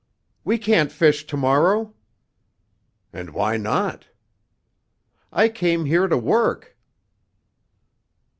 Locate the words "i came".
5.31-5.85